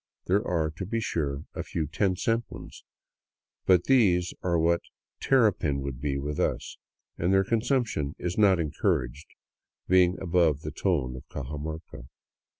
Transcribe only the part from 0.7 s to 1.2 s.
to be